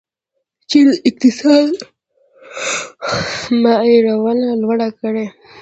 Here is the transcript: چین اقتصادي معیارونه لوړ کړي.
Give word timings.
چین 0.69 0.87
اقتصادي 1.09 1.79
معیارونه 3.63 4.47
لوړ 4.61 4.79
کړي. 5.01 5.25